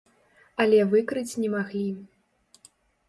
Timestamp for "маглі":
1.57-1.87